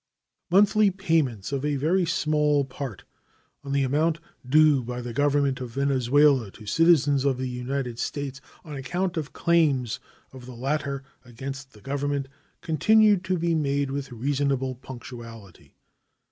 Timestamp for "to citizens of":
6.53-7.37